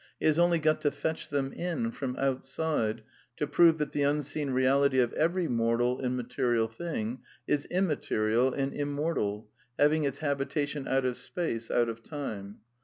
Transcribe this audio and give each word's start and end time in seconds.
He 0.19 0.25
has 0.25 0.39
only 0.39 0.57
got 0.57 0.81
to 0.81 0.89
fetch 0.89 1.29
them 1.29 1.53
"in" 1.53 1.91
from" 1.91 2.15
outside" 2.17 3.03
to 3.37 3.45
prove 3.45 3.77
that 3.77 3.91
the 3.91 4.01
unseen 4.01 4.49
reality 4.49 4.97
of 4.99 5.13
every 5.13 5.47
mortal 5.47 5.99
and 5.99 6.17
material 6.17 6.67
thing 6.67 7.19
is 7.45 7.65
immaterial 7.65 8.51
and 8.51 8.73
immortal^ 8.73 9.45
having 9.77 10.03
its 10.05 10.17
habitation 10.17 10.87
out 10.87 11.05
of 11.05 11.17
space, 11.17 11.69
out 11.69 11.87
of 11.87 12.01
time. 12.01 12.61